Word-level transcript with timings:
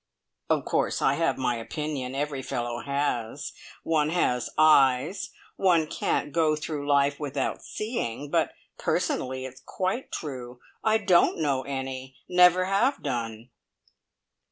"Of 0.49 0.65
course 0.65 0.99
I 0.99 1.13
have 1.13 1.37
my 1.37 1.57
opinion 1.57 2.15
every 2.15 2.41
fellow 2.41 2.79
has. 2.79 3.53
One 3.83 4.09
has 4.09 4.49
eyes. 4.57 5.29
One 5.57 5.85
can't 5.85 6.31
go 6.33 6.55
through 6.55 6.89
life 6.89 7.19
without 7.19 7.61
seeing. 7.63 8.31
But, 8.31 8.51
personally, 8.79 9.45
it's 9.45 9.61
quite 9.63 10.11
true. 10.11 10.59
I 10.83 10.97
don't 10.97 11.37
know 11.37 11.61
any. 11.65 12.17
Never 12.27 12.65
have 12.65 13.03
done!" 13.03 13.51